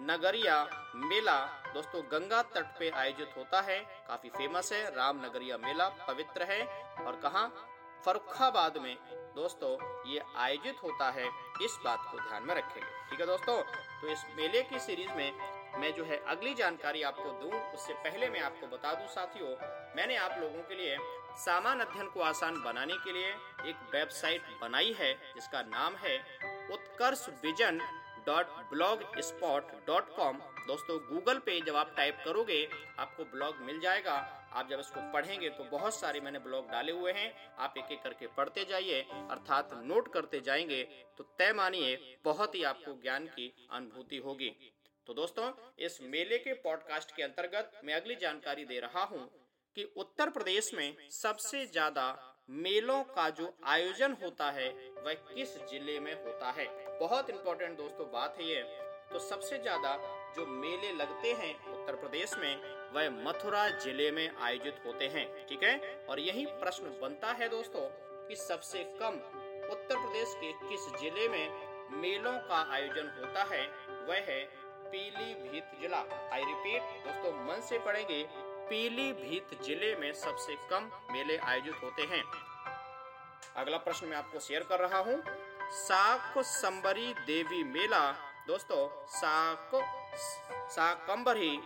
नगरिया 0.00 0.64
मेला। 0.94 1.62
दोस्तों, 1.74 2.02
गंगा 2.04 2.42
तट 2.42 2.78
पे 2.78 2.90
आयोजित 2.90 3.34
होता 3.36 3.60
है, 3.60 4.04
काफ़ी 4.08 4.28
फ़ेमस 4.28 4.72
है, 4.72 4.94
राम 4.94 5.16
नगरिया 5.26 5.58
मेला 5.58 5.88
पवित्र 5.88 6.42
है। 6.42 6.62
और 7.06 7.16
कहा? 7.16 7.48
फरुखाबाद 8.04 8.76
में। 8.76 8.96
दोस्तों, 9.36 10.04
ये 10.08 10.22
आयोजित 10.36 10.76
होता 10.82 11.10
है, 11.10 11.26
इस 11.62 11.78
बात 11.84 12.08
को 12.12 12.18
ध्यान 12.28 12.42
में 12.42 12.54
रखेंगे। 12.54 13.10
ठीक 13.10 13.20
है 13.20 13.26
दोस्तों? 13.26 13.62
तो 14.00 14.08
इस 14.08 14.24
मेले 14.34 14.62
की 14.62 14.78
सीरीज़ 14.78 15.12
में 15.12 15.56
मैं 15.78 15.94
जो 15.94 16.04
है, 16.04 16.24
अगली 16.26 16.54
जानकारी 16.54 17.02
आपको 17.02 17.24
दूँ, 17.24 17.52
उससे 17.72 17.94
पहले 17.94 18.28
मैं 18.28 18.40
आपको 18.40 18.66
बता 18.66 18.94
दूँ, 18.94 19.08
साथियों, 19.08 19.48
मैंने 19.96 20.16
आप 20.16 20.38
लोगों 20.38 20.62
के 20.62 20.74
लिए 20.74 20.98
सामान 21.36 21.80
अध्ययन 21.80 22.06
को 22.08 22.20
आसान 22.22 22.60
बनाने 22.62 22.94
के 22.96 23.12
लिए 23.12 23.28
एक 23.70 23.76
वेबसाइट 23.92 24.42
बनाई 24.60 24.92
है, 24.98 25.12
जिसका 25.34 25.62
नाम 25.64 25.96
है 25.96 26.16
Utkarsh 26.72 27.28
vision 27.44 27.80
dot 28.26 28.46
blogspot 29.20 29.70
dot 29.86 30.14
com 30.16 30.38
दोस्तों, 30.66 30.98
गूगल 31.08 31.38
पे 31.38 31.60
जब 31.60 31.76
आप 31.76 31.92
टाइप 31.96 32.22
करोगे, 32.24 32.68
आपको 32.98 33.24
ब्लॉग 33.26 33.60
मिल 33.62 33.80
जाएगा। 33.80 34.14
आप 34.52 34.68
जब 34.70 34.80
इसको 34.80 35.00
पढ़ेंगे 35.12 35.48
तो 35.50 35.64
बहुत 35.70 35.94
सारे 35.94 36.20
मैंने 36.20 36.38
ब्लॉग 36.38 36.70
डाले 36.70 36.92
हुए 36.92 37.12
हैं। 37.12 37.32
आप 37.58 37.74
एक 37.78 37.92
एक 37.92 38.02
करके 38.02 38.26
पढ़ते 38.36 38.64
जाइए, 38.64 39.00
अर्थात 39.02 39.70
नोट 39.84 40.12
करते 40.12 40.40
जाएँगे 40.40 40.82
तो 41.18 41.24
तय 41.38 41.52
मानिए, 41.52 42.16
बहुत 42.24 42.54
ही 42.54 42.62
आपको 42.64 43.00
ज्ञान 43.02 43.26
की 43.28 43.52
अनुभूति 43.70 44.16
होगी। 44.16 44.54
तो 45.06 45.14
दोस्तों, 45.14 45.50
इस 45.78 45.98
मेले 46.02 46.38
के 46.38 46.52
पॉडकास्ट 46.62 47.16
के 47.16 47.22
अंतर्गत 47.22 47.80
मैं 47.84 47.94
अगली 47.94 48.16
जानकारी 48.16 48.64
दे 48.64 48.80
रहा 48.80 49.04
हूँ। 49.04 49.28
कि 49.76 49.84
उत्तर 49.96 50.30
प्रदेश 50.30 50.70
में 50.74 50.96
सबसे 51.12 51.64
ज़्यादा 51.66 52.04
मेलों 52.50 53.02
का 53.04 53.28
जो 53.30 53.52
आयोजन 53.64 54.12
होता 54.22 54.50
है, 54.50 54.68
वह 55.06 55.14
किस 55.34 55.56
ज़िले 55.70 55.98
में 56.00 56.12
होता 56.24 56.50
है? 56.50 56.66
बहुत 57.00 57.30
इंपॉर्टेंट 57.30 57.76
दोस्तों, 57.78 58.06
बात 58.06 58.36
है 58.40 58.46
ये। 58.48 58.62
तो 59.12 59.18
सबसे 59.18 59.58
ज़्यादा 59.58 59.96
जो 60.36 60.46
मेले 60.46 60.92
लगते 60.92 61.32
हैं 61.32 61.54
उत्तर 61.72 61.96
प्रदेश 61.96 62.34
में, 62.38 62.56
वह 62.94 63.10
मथुरा 63.10 63.68
ज़िले 63.78 64.10
में 64.10 64.36
आयोजित 64.36 64.80
होते 64.86 65.08
हैं, 65.08 65.26
ठीक 65.46 65.62
है? 65.62 65.76
और 66.08 66.20
यही 66.20 66.46
प्रश्न 66.46 66.98
बनता 67.02 67.32
है 67.32 67.48
दोस्तों 67.48 67.86
कि 68.28 68.36
सबसे 68.36 68.84
कम 69.02 69.20
उत्तर 69.72 69.96
प्रदेश 69.96 70.34
के 70.34 70.52
किस 70.68 70.88
ज़िले 71.00 71.28
में 71.28 72.00
मेलों 72.00 72.38
का 72.48 72.66
आयोजन 72.74 73.12
होता 73.18 73.44
है, 73.44 73.66
वह 74.08 74.24
है 74.30 74.44
पीलीभीत 74.86 75.80
जिला। 75.80 75.98
आई 76.32 76.44
रिपीट 76.44 76.82
दोस्तों, 77.06 77.32
मन 77.46 77.60
से 77.60 77.78
पढ़ेंगे 77.78 78.22
पीलीभीत 78.68 79.62
ज़िले 79.62 79.94
में 79.96 80.12
सबसे 80.14 80.54
कम 80.70 80.90
मेले 81.12 81.36
आयोजित 81.36 81.82
होते 81.82 82.02
हैं। 82.02 82.22
अगला 83.56 83.76
प्रश्न 83.76 84.06
मैं 84.06 84.16
आपको 84.16 84.40
शेयर 84.40 84.62
कर 84.62 84.80
रहा 84.80 84.98
हूँ। 84.98 85.22
साक 85.72 86.38
संबरी 86.38 87.12
देवी 87.26 87.62
मेला, 87.64 88.10
दोस्तों, 88.48 88.86
साक 89.10 89.70
साकंबरी 90.70 91.56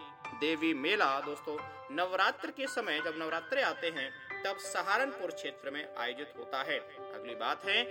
देवी 0.41 0.73
मेला, 0.75 1.09
दोस्तों, 1.21 1.57
नवरात्र 1.97 2.51
के 2.51 2.67
समय 2.67 3.01
जब 3.01 3.15
नवरात्रे 3.19 3.63
आते 3.63 3.87
हैं, 3.87 4.11
तब 4.45 4.59
सहारनपुर 4.59 5.31
क्षेत्र 5.31 5.71
में 5.71 5.97
आयोजित 5.97 6.35
होता 6.39 6.63
है। 6.63 6.79
अगली 7.15 7.35
बात 7.35 7.65
है, 7.65 7.85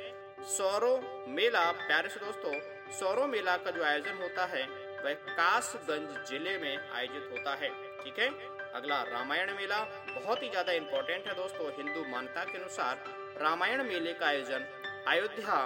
सौरो 0.47 0.95
मेला, 1.27 1.71
प्यारे 1.71 2.09
से 2.09 2.19
दोस्तों, 2.19 2.53
सौरो 2.99 3.27
मेला 3.27 3.57
का 3.57 3.71
जो 3.71 3.83
आयोजन 3.83 4.21
होता 4.21 4.45
है, 4.45 4.63
वह 5.03 5.13
कासगंज 5.13 6.27
ज़िले 6.29 6.57
में 6.57 6.91
आयोजित 6.91 7.29
होता 7.31 7.55
है। 7.55 7.69
ठीक 8.03 8.19
है? 8.19 8.29
अगला 8.75 9.01
रामायण 9.03 9.51
मेला 9.53 9.77
बहुत 10.09 10.43
ही 10.43 10.49
ज़्यादा 10.49 10.71
इम्पोर्टेंट 10.73 11.27
है 11.27 11.33
दोस्तों, 11.35 11.69
हिंदू 11.77 12.03
मान्यता 12.09 12.43
के 12.43 12.57
अनुसार 12.57 13.03
रामायण 13.41 13.83
मेले 13.83 14.13
का 14.13 14.25
आयोजन 14.27 14.65
अयोध्या, 15.07 15.57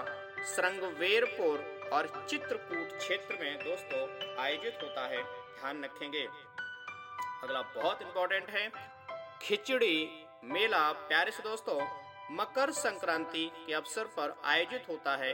श्रृंगवेरपुर 0.46 1.90
और 1.94 2.08
चित्रकूट 2.30 2.98
क्षेत्र 2.98 3.38
में 3.42 3.58
दोस्तों 3.60 4.08
आयोजित 4.44 4.80
होता 4.84 5.06
है। 5.08 5.22
ध्यान 5.24 5.84
रखेंगे। 5.84 6.26
अगला 7.44 7.62
बहुत 7.76 8.02
इंपॉर्टेंट 8.02 8.50
है, 8.50 8.70
खिचड़ी 9.42 9.98
मेला। 10.46 10.92
प्यारे 11.04 11.32
से 11.32 11.44
दोस्तों 11.44 11.80
मकर 12.34 12.72
संक्रांति 12.72 13.50
के 13.58 13.74
अवसर 13.74 14.06
पर 14.18 14.36
आयोजित 14.46 14.86
होता 14.90 15.16
है 15.16 15.34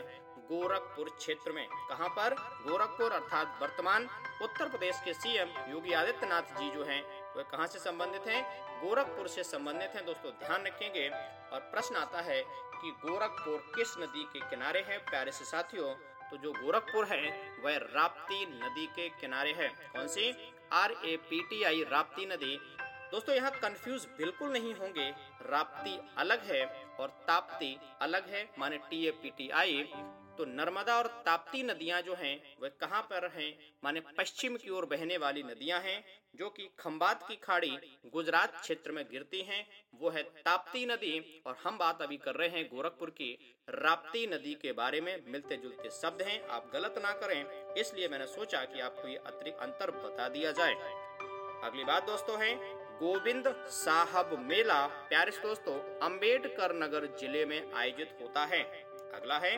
गोरखपुर 0.50 1.10
क्षेत्र 1.10 1.52
में। 1.52 1.68
कहाँ 1.90 2.10
पर? 2.10 2.34
गोरखपुर 2.64 3.12
अर्थात 3.12 3.60
वर्तमान 3.62 4.08
उत्तर 4.44 4.70
प्रदेश 4.70 5.02
के 5.06 5.14
सीएम 5.14 5.50
योगी 5.72 5.94
आदित्यनाथ 5.94 6.58
जी 6.58 6.70
जो 6.72 6.84
हैं 6.84 7.02
वह 7.36 7.44
कहाँ 7.44 7.68
से 7.68 7.80
संबंधित 7.80 8.28
हैं? 8.28 8.42
गोरखपुर 8.82 9.28
से 9.28 9.44
संबंधित 9.44 9.96
हैं 9.96 10.06
दोस्तों, 10.06 10.32
ध्यान 10.40 10.66
रखेंगे। 10.66 11.08
और 11.54 11.60
प्रश्न 11.72 11.96
आता 11.96 12.22
है 12.22 12.42
कि 12.74 12.92
गोरखपुर 13.02 13.72
किस 13.76 13.98
नदी 13.98 14.24
के 14.34 14.40
किनारे 14.50 14.82
है? 14.82 14.98
प्यारे 15.00 15.32
से 15.32 15.46
साथियों 15.46 15.94
तो 16.30 16.38
जो 16.38 16.52
गोरखपुर 16.54 17.06
है, 17.06 17.22
वह 17.64 17.78
राप्ती 17.94 18.46
नदी 18.46 18.86
के 18.88 19.10
किनारे 19.12 19.54
है। 19.54 19.68
कौन 19.94 20.08
सी? 20.08 20.32
R 20.74 20.92
A 21.06 21.16
P 21.30 21.42
T 21.42 21.64
I 21.64 21.84
Rapti 21.84 22.26
नदी। 22.26 22.58
दोस्तों, 23.12 23.36
यहाँ 23.36 23.52
कंफ्यूज 23.52 24.08
बिल्कुल 24.18 24.50
नहीं 24.50 24.74
होंगे। 24.76 25.10
राप्ती 25.44 26.00
अलग 26.18 26.44
है 26.46 26.66
और 27.00 27.10
ताप्ती 27.28 27.76
अलग 28.02 28.30
है, 28.30 28.48
माने 28.60 28.78
T 28.90 29.06
A 29.08 29.12
P 29.22 29.30
T 29.38 29.50
I 29.52 29.84
तो 30.38 30.46
नर्मदा 30.48 30.96
और 30.98 31.08
ताप्ती 31.26 31.62
नदियाँ 31.64 32.02
जो 32.02 32.14
हैं 32.16 32.36
वह 32.62 32.70
कहाँ 32.82 33.02
पर 33.04 33.26
हैं, 33.30 33.52
माने 33.84 34.00
पश्चिम 34.18 34.56
की 34.56 34.70
ओर 34.70 34.86
बहने 34.86 35.18
वाली 35.18 35.44
नदियाँ 35.44 35.80
हैं, 35.82 36.04
जो 36.36 36.50
कि 36.50 36.70
खम्बात 36.80 37.28
की 37.28 37.36
खाड़ी 37.38 37.72
गुजरात 38.14 38.56
क्षेत्र 38.62 38.92
में 38.92 39.04
गिरती 39.12 39.42
हैं, 39.42 39.66
वो 39.94 40.10
है 40.10 40.24
ताप्ती 40.46 40.86
नदी। 40.86 41.42
और 41.48 41.58
हम 41.64 41.78
बात 41.78 42.02
अभी 42.02 42.18
कर 42.18 42.36
रहे 42.36 42.50
हैं 42.50 42.64
गोरखपुर 42.66 43.10
की 43.12 43.32
राप्ती 43.70 44.26
नदी 44.28 44.54
के 44.62 44.72
बारे 44.74 45.02
में 45.02 45.16
मिलते 45.28 45.58
जुलते 45.58 45.90
शब्द 45.92 46.22
हैं, 46.22 46.42
आप 46.48 46.72
गलत 46.74 47.02
ना 47.04 47.12
करें, 47.16 47.74
इसलिए 47.76 48.08
मैंने 48.08 48.28
सोचा 48.30 48.64
कि 48.66 48.80
आपको 48.82 49.08
ये 49.08 49.18
अतिरिक्त 49.18 49.60
अंतर 49.62 49.92
बता 50.00 50.30
दिया 50.30 50.52
जाए। 50.54 50.74
अगली 51.64 51.84
बात 51.84 52.06
दोस्तों 52.06 52.42
है 52.42 52.54
गोविंद 53.00 53.46
साहब 53.72 54.32
मेला 54.40 54.80
प्यारे 55.10 55.32
दोस्तों 55.32 55.74
अंबेडकर 56.00 56.74
नगर 56.76 57.06
ज़िले 57.20 57.46
में 57.46 57.74
आयोजित 57.74 58.18
होता 58.22 58.44
है। 58.46 58.62
अगला 59.16 59.38
है 59.38 59.52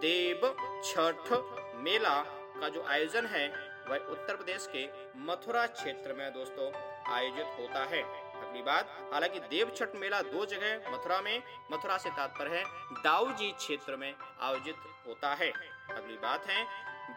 देव 0.00 0.46
छठ 0.84 1.32
मेला 1.76 2.14
का 2.60 2.68
जो 2.68 2.84
आयोजन 2.84 3.26
है, 3.26 3.46
वह 3.88 4.06
उत्तर 4.12 4.36
प्रदेश 4.36 4.68
के 4.76 4.86
मथुरा 5.26 5.66
क्षेत्र 5.66 6.14
में 6.14 6.30
दोस्तों 6.32 6.70
आयोजित 7.14 7.46
होता 7.58 7.84
है। 7.84 8.02
अगली 8.02 8.62
बात, 8.62 8.96
हालाँकि 9.12 9.40
देव 9.40 9.72
छठ 9.76 9.94
मेला 9.96 10.20
दो 10.22 10.46
जगह, 10.46 10.90
मथुरा 10.90 11.20
में, 11.20 11.42
मथुरा 11.72 11.98
से 11.98 12.10
तात्पर्य 12.10 12.56
है, 12.56 12.64
दाऊजी 13.02 13.50
क्षेत्र 13.50 13.96
में 13.96 14.14
आयोजित 14.40 14.76
होता 15.06 15.34
है। 15.34 15.50
अगली 15.90 16.16
बात 16.16 16.46
है 16.46 16.64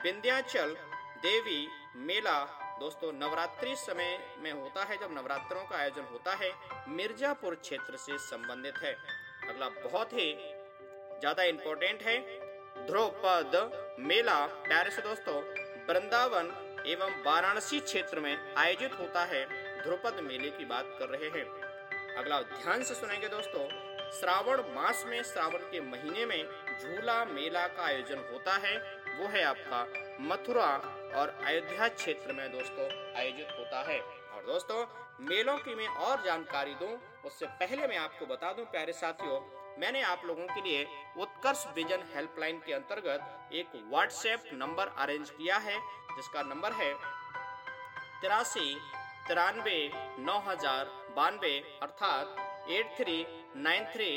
विंध्याचल 0.03 0.75
देवी 1.22 1.67
मेला 1.98 2.38
दोस्तों, 2.83 3.11
नवरात्रि 3.13 3.75
समय 3.75 4.17
में 4.43 4.51
होता 4.51 4.83
है, 4.83 4.95
जब 4.97 5.11
नवरात्रों 5.11 5.63
का 5.65 5.75
आयोजन 5.77 6.07
होता 6.11 6.31
है, 6.35 6.51
मिर्जापुर 6.87 7.55
क्षेत्र 7.55 7.97
से 7.97 8.17
संबंधित 8.17 8.77
है। 8.77 8.91
अगला 9.49 9.69
बहुत 9.83 10.13
ही 10.13 10.25
ज़्यादा 11.19 11.43
इम्पोर्टेंट 11.43 12.01
है 12.01 12.17
ध्रुपद 12.87 13.55
मेला। 13.99 14.35
प्यारे 14.45 14.91
से 14.91 15.01
दोस्तों, 15.01 15.35
वृंदावन 15.87 16.51
एवं 16.87 17.23
वाराणसी 17.25 17.79
क्षेत्र 17.79 18.19
में 18.19 18.55
आयोजित 18.55 18.99
होता 18.99 19.23
है 19.25 19.45
ध्रुपद 19.83 20.19
मेले 20.23 20.49
की 20.49 20.65
बात 20.65 20.95
कर 20.99 21.09
रहे 21.09 21.29
हैं। 21.29 21.45
अगला 22.15 22.41
ध्यान 22.41 22.83
से 22.83 22.95
सुनेंगे 22.95 23.27
दोस्तों, 23.27 23.67
श्रावण 24.11 24.61
मास 24.75 25.05
में, 25.07 25.21
श्रावण 25.23 25.71
के 25.71 25.81
महीने 25.81 26.25
में 26.25 26.43
झूला 26.81 27.23
मेला 27.25 27.67
का 27.67 27.83
आयोजन 27.83 28.27
होता 28.33 28.57
है, 28.57 28.77
वो 29.19 29.27
है 29.27 29.43
आपका 29.43 29.85
मथुरा। 30.21 30.99
और 31.13 31.29
अयोध्या 31.46 31.88
क्षेत्र 31.88 32.34
में 32.34 32.51
दोस्तों 32.51 32.86
आयोजित 33.15 33.48
होता 33.60 33.82
है। 33.89 34.00
और 34.00 34.46
दोस्तों, 34.46 34.86
मेलों 35.22 35.58
की 35.58 35.75
मैं 35.75 35.88
और 35.88 36.24
जानकारी 36.25 36.74
दूँ, 36.75 36.98
उससे 37.25 37.46
पहले 37.60 37.88
मैं 37.88 37.98
आपको 37.98 38.25
बता 38.25 38.51
दूँ, 38.53 38.65
प्यारे 38.65 38.93
साथियों, 38.93 39.39
मैंने 39.79 40.01
आप 40.03 40.22
लोगों 40.25 40.46
के 40.46 40.62
लिए 40.62 40.86
उत्कर्ष 41.17 41.65
विजन 41.75 42.03
हेल्पलाइन 42.15 42.58
के 42.58 42.74
अंतर्गत 42.74 43.53
एक 43.53 43.72
व्हाट्सएप 43.91 44.50
नंबर 44.53 44.93
अरेंज 44.98 45.29
किया 45.29 45.58
है, 45.58 45.77
जिसका 46.15 46.41
नंबर 46.43 46.72
है 46.74 46.93
तिरासी, 48.22 48.74
तिरानवे, 49.27 49.79
नौ 50.20 50.39
हज़ार 50.48 50.86
बानवे, 51.15 51.58
अर्थात 51.84 52.70
eight 52.72 52.96
three 52.98 53.25
nine 53.55 53.86
three 53.86 54.10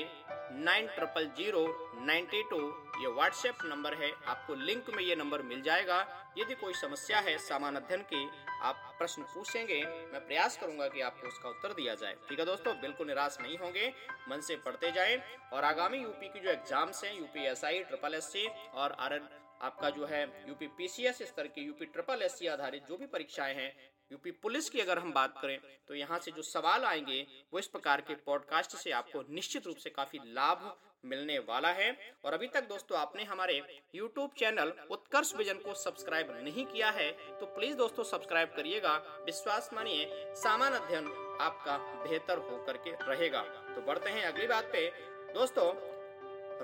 nine 0.53 0.87
triple 0.89 1.27
zero 1.37 1.67
ninety 2.01 2.43
two 2.51 2.59
ये 3.01 3.09
व्हाट्सएप 3.09 3.59
नंबर 3.65 3.95
है। 3.95 4.11
आपको 4.27 4.55
लिंक 4.57 4.91
में 4.97 5.03
ये 5.03 5.17
नंबर 5.17 5.43
मिल 5.43 5.63
जाएगा। 5.63 5.99
यदि 6.39 6.55
कोई 6.55 6.75
समस्या 6.75 7.21
है 7.21 7.37
सामान्य 7.39 7.79
अध्ययन 7.79 8.03
की, 8.03 8.29
आप 8.63 8.95
प्रश्न 8.99 9.23
पूछेंगे, 9.25 9.81
मैं 10.13 10.27
प्रयास 10.27 10.57
करूँगा 10.57 10.89
कि 10.89 11.01
आपको 11.01 11.29
उसका 11.29 11.49
उत्तर 11.49 11.73
दिया 11.73 11.95
जाए। 11.95 12.15
ठीक 12.29 12.39
है 12.39 12.47
दोस्तों? 12.47 12.75
बिल्कुल 12.81 13.07
निराश 13.07 13.39
नहीं 13.43 13.59
होंगे। 13.59 13.93
मन 14.29 14.41
से 14.41 14.57
पढ़ते 14.59 14.91
जाएँ। 14.93 15.17
और 15.53 15.65
आगामी 15.65 15.99
यूपी 15.99 16.29
की 16.29 16.41
जो 16.41 16.51
एग्ज़ाम्स 16.51 17.05
हैं, 17.05 17.15
UP 17.19 17.47
S 17.47 17.65
I 17.65 17.83
triple 17.85 18.15
S 18.15 18.33
C 18.33 18.47
और 18.75 18.97
आरएन 19.01 19.29
आपका 19.63 19.91
जो 19.91 20.07
है 20.07 20.23
यूपी 20.49 20.67
पीसीएस 20.79 21.23
स्तर 21.25 21.47
की 21.49 21.63
यूपी 21.63 21.87
ट्रिपल 21.87 22.23
एस 22.23 22.39
सी 22.39 22.47
आधारित 22.47 22.87
जो 22.89 22.97
भी 22.97 23.07
परीक्षाएँ 23.09 23.55
हैं 23.55 23.73
यूपी 24.11 24.31
पुलिस 24.33 24.69
की 24.71 24.81
अगर 24.81 24.99
हम 24.99 25.13
बात 25.13 25.39
करें 25.43 25.59
तो 25.89 25.95
यहाँ 25.95 26.19
से 26.19 26.31
जो 26.31 26.43
सवाल 26.45 26.85
आएँगे, 26.85 27.27
वो 27.53 27.59
इस 27.59 27.67
प्रकार 27.67 28.01
के 28.01 28.15
पॉडकास्ट 28.27 28.77
से 28.77 28.91
आपको 28.93 29.25
निश्चित 29.31 29.67
रूप 29.67 29.77
से 29.77 29.91
काफ़ी 29.91 30.19
लाभ 30.27 30.77
मिलने 31.05 31.39
वाला 31.39 31.69
है। 31.69 31.91
और 32.25 32.35
अभी 32.35 32.47
तक 32.47 32.69
दोस्तों, 32.69 32.99
आपने 32.99 33.25
हमारे 33.25 33.61
YouTube 33.97 34.39
चैनल 34.39 34.73
उत्कर्ष 34.91 35.35
विजन 35.37 35.59
को 35.59 35.75
सब्सक्राइब 35.75 36.31
नहीं 36.45 36.65
किया 36.67 36.91
है 36.91 37.11
तो 37.41 37.47
प्लीज़ 37.49 37.77
दोस्तों 37.77 38.05
सब्सक्राइब 38.05 38.53
करिएगा। 38.57 38.95
विश्वास 39.27 39.71
मानिए 39.75 40.25
सामान्य 40.37 40.79
अध्ययन 40.79 41.07
आपका 41.41 41.77
बेहतर 42.05 42.39
होकर 42.41 42.77
के 42.79 42.91
रहेगा। 43.03 43.43
तो 43.75 43.87
बढ़ते 43.87 44.11
हैं 44.11 44.25
अगली 44.25 44.47
बात 44.47 44.71
पे। 44.73 44.89
दोस्तों, 45.35 45.71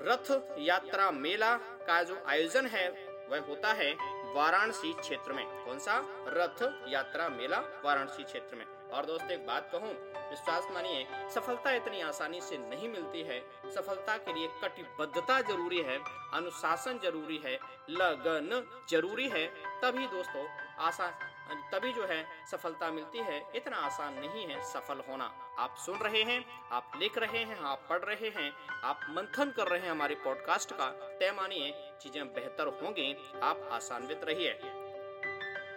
रथ 0.04 0.58
यात्रा 0.58 1.10
मेला 1.10 1.56
का 1.86 2.02
जो 2.02 2.22
आयोजन 2.26 2.66
है 2.66 2.88
वह 3.30 3.40
होता 3.40 3.72
है 3.72 3.92
वाराणसी 4.34 4.92
क्षेत्र 4.92 5.32
में। 5.32 5.64
कौन 5.64 5.78
सा? 5.78 5.98
रथ 6.28 6.62
यात्रा 6.88 7.28
मेला 7.28 7.58
वाराणसी 7.84 8.24
क्षेत्र 8.24 8.56
में। 8.56 8.66
और 8.90 9.06
दोस्तों, 9.06 9.30
एक 9.30 9.46
बात 9.46 9.68
कहूँ, 9.72 9.92
विश्वास 10.30 10.68
मानिए, 10.70 11.06
सफलता 11.34 11.70
इतनी 11.70 12.00
आसानी 12.00 12.40
से 12.40 12.58
नहीं 12.58 12.88
मिलती 12.88 13.22
है। 13.22 13.40
सफलता 13.74 14.16
के 14.16 14.32
लिए 14.32 14.48
कटिबद्धता 14.64 15.40
ज़रूरी 15.40 15.80
है, 15.80 15.98
अनुशासन 16.34 16.98
ज़रूरी 16.98 17.36
है, 17.36 17.54
लगन 17.90 18.84
ज़रूरी 18.90 19.28
है। 19.28 19.46
तभी 19.82 20.06
दोस्तों 20.06 20.46
आसान 20.78 21.12
तभी 21.54 21.92
जो 21.92 22.06
है 22.06 22.46
सफलता 22.50 22.90
मिलती 22.90 23.18
है। 23.18 23.46
इतना 23.54 23.76
आसान 23.76 24.14
नहीं 24.14 24.46
है 24.46 24.62
सफल 24.62 25.02
होना। 25.08 25.24
आप 25.58 25.74
सुन 25.78 25.98
रहे 25.98 26.22
हैं, 26.22 26.44
आप 26.72 26.92
लिख 26.96 27.18
रहे 27.18 27.38
हैं, 27.38 27.58
आप 27.60 27.86
पढ़ 27.90 27.98
रहे 27.98 28.28
हैं, 28.28 28.52
आप 28.84 29.00
मंथन 29.10 29.50
कर 29.50 29.68
रहे 29.68 29.80
हैं 29.80 29.90
हमारे 29.90 30.14
पॉडकास्ट 30.14 30.72
का। 30.72 30.88
तय 31.18 31.32
मानिए, 31.32 31.72
चीज़ें 32.00 32.34
बेहतर 32.34 32.66
होंगी, 32.66 33.16
आप 33.42 33.68
आसान्वित 33.72 34.20
रहिए। 34.24 34.50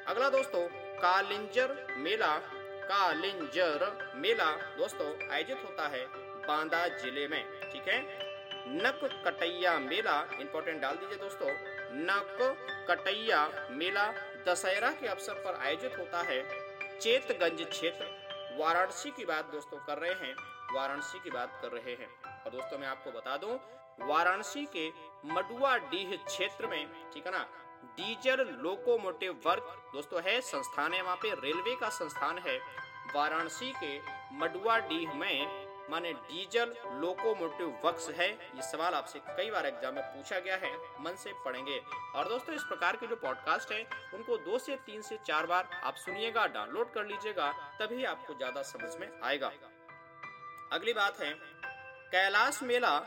अगला 0.08 0.30
दोस्तों, 0.30 0.68
कालिंजर 1.00 1.96
मेला 1.98 2.38
कालिंजर 2.86 4.14
मेला 4.16 4.52
दोस्तों, 4.78 5.30
आयोजित 5.30 5.64
होता 5.66 5.88
है 5.88 6.06
बांदा 6.48 6.88
ज़िले 6.88 7.28
में, 7.28 7.72
ठीक 7.72 7.88
है? 7.88 8.02
नक 8.68 9.00
कटैया 9.28 9.80
मेला 9.80 10.30
इंपॉर्टेंट 10.40 10.82
डाल 10.82 10.96
दीजिए 10.96 11.18
दोस्तों। 11.18 11.50
नक 11.92 12.38
कटैया 12.90 13.68
मेला 13.72 14.06
दशहरा 14.48 14.92
के 14.92 15.08
अवसर 15.08 15.34
पर 15.34 15.56
आयोजित 15.66 15.98
होता 16.00 16.22
है 16.22 16.44
चेतगंज 17.00 17.68
क्षेत्र। 17.70 18.06
वाराणसी 18.60 19.12
की 19.12 19.26
बात 19.26 19.46
दोस्तों 19.46 19.78
कर 19.78 19.98
रहे 19.98 20.14
हैं। 20.14 20.36
वाराणसी 20.76 21.20
की 21.20 21.30
बात 21.30 21.60
कर 21.62 21.68
रहे 21.68 21.94
हैं। 21.94 22.44
और 22.44 22.52
दोस्तों 22.52 22.78
मैं 22.78 22.88
आपको 22.88 23.12
बता 23.12 23.38
दूँ, 23.38 23.60
वाराणसी 24.00 24.66
के 24.66 24.90
मडुआ 25.26 25.78
डीह 25.78 26.16
क्षेत्र 26.16 26.68
में, 26.68 27.12
ठीक 27.14 27.26
है 27.26 27.32
ना, 27.32 27.48
डीजल 27.84 28.46
लोकोमोटिव 28.62 29.42
वर्क 29.46 29.92
दोस्तों 29.94 30.22
है, 30.22 30.42
संस्थान 30.42 30.94
है, 30.94 31.02
वहाँ 31.02 31.16
पे 31.16 31.30
रेलवे 31.30 31.76
का 31.76 31.90
संस्थान 31.90 32.38
है। 32.38 32.60
वाराणसी 33.16 33.74
के 33.84 34.00
मडुआ 34.34 34.78
डीह 34.78 35.14
में 35.14 35.65
माने 35.90 36.12
डीजल, 36.14 36.74
लोकोमोटिव 36.94 37.68
वर्क्स 37.84 38.10
है, 38.10 38.30
ये 38.30 38.62
सवाल 38.62 38.94
आपसे 38.94 39.20
कई 39.28 39.50
बार 39.52 39.66
एग्ज़ाम 39.66 39.94
में 39.96 40.04
पूछा 40.06 40.40
गया 40.40 40.56
है, 40.56 40.72
मन 41.00 41.16
से 41.16 41.34
पढ़ेंगे। 41.46 41.80
और 42.16 42.30
दोस्तों, 42.30 42.56
इस 42.56 42.64
प्रकार 42.64 42.96
के 42.96 43.08
जो 43.08 43.16
पॉडकास्ट 43.16 43.72
है, 43.72 43.82
उनको 44.14 44.38
दो 44.38 44.60
से 44.60 44.76
तीन 44.76 45.02
से 45.02 45.18
चार 45.28 45.46
बार 45.46 45.70
आप 45.84 45.96
सुनिएगा 45.96 46.46
डाउनलोड 46.48 46.94
कर 46.94 47.06
लीजिएगा, 47.06 47.52
तभी 47.80 48.04
आपको 48.06 48.34
ज़्यादा 48.34 48.62
समझ 48.64 48.96
में 48.96 49.10
आएगा। 49.24 49.52
अगली 50.72 50.94
बात 50.94 51.20
है, 51.20 51.32
कैलाश 52.12 52.64
मेला, 52.64 52.98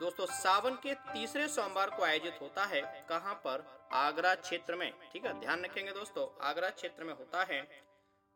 दोस्तों, 0.00 0.26
सावन 0.26 0.74
के 0.76 0.94
तीसरे 1.12 1.46
सोमवार 1.48 1.90
को 1.90 2.02
आयोजित 2.04 2.38
होता 2.40 2.64
है, 2.64 2.80
कहाँ 3.08 3.34
पर? 3.46 3.64
आगरा 3.92 4.34
क्षेत्र 4.34 4.74
में। 4.74 4.92
ठीक 5.12 5.24
है, 5.24 5.38
ध्यान 5.40 5.64
रखेंगे 5.64 5.92
दोस्तों, 5.92 6.26
आगरा 6.48 6.68
क्षेत्र 6.70 7.04
में 7.04 7.12
होता 7.14 7.42
है 7.44 7.60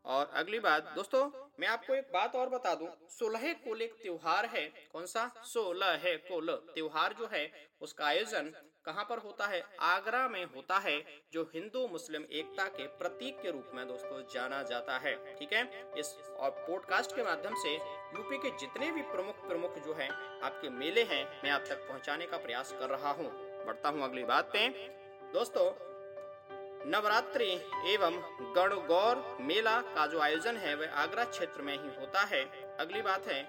और 0.07 0.31
अगली 0.35 0.59
बात, 0.59 0.93
दोस्तों, 0.95 1.51
मैं 1.61 1.69
आपको 1.69 1.95
एक 1.95 2.05
बात 2.05 2.37
और 2.37 2.49
बता 2.49 2.75
दूँ। 2.75 2.89
सोलह 3.09 3.53
कोल 3.53 3.83
एक 3.83 3.93
त्योहार 3.93 4.47
है। 4.47 4.67
कौन 4.93 5.07
सा? 5.07 5.31
सोलह 5.45 6.01
कोल। 6.05 6.51
त्योहार 6.75 7.13
जो 7.13 7.29
है, 7.33 7.69
उसका 7.81 8.07
आयोजन 8.07 8.53
कहाँ 8.85 9.05
पर 9.05 9.19
होता 9.19 9.47
है? 9.47 9.77
आगरा 9.81 10.29
में 10.29 10.45
होता 10.45 10.79
है, 10.79 11.05
जो 11.33 11.51
हिंदू 11.55 11.89
मुस्लिम 11.89 12.23
एकता 12.23 12.65
के 12.65 12.87
प्रतीक 12.87 13.43
के 13.43 13.51
रूप 13.51 13.71
में, 13.75 13.89
दोस्तों, 13.89 14.23
जाना 14.35 14.63
जाता 14.63 14.99
है। 14.99 15.37
ठीक 15.37 15.53
है? 15.53 15.93
इस 15.99 16.17
और 16.37 16.51
पॉडकास्ट 16.51 17.17
के 17.17 17.23
माध्यम 17.23 17.55
से 17.55 17.75
यूपी 18.19 18.39
के 18.39 18.51
जितने 18.51 18.91
भी 18.91 19.03
प्रमुख 19.03 19.49
प्रमुख 19.49 19.79
जो 19.79 19.95
है, 19.95 20.09
आपके 20.43 20.69
मेले 20.69 21.03
हैं, 21.03 21.41
मैं 21.45 21.51
आप 21.51 21.65
तक 21.69 21.89
पहुँचाने 21.89 22.27
का 22.27 22.37
प्रयास 22.37 22.73
कर 22.73 22.89
रहा 22.89 23.11
हूँ। 23.11 23.31
बढ़ता 23.67 23.89
हूँ 23.89 24.05
अगली 24.05 24.25
बात 24.25 24.51
पे। 24.53 24.69
दोस्तों 25.33 25.96
नवरात्रि 26.87 27.47
एवं 27.87 28.16
गणगौर 28.57 29.38
मेला 29.40 29.81
का 29.95 30.07
जो 30.07 30.21
आयोजन 30.21 30.57
है, 30.57 30.75
वह 30.75 30.93
आगरा 30.95 31.25
क्षेत्र 31.25 31.62
में 31.62 31.73
ही 31.73 31.88
होता 32.00 32.21
है। 32.21 32.43
अगली 32.81 33.02
बात 33.02 33.26
है, 33.28 33.43